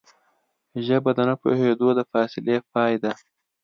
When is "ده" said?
3.03-3.11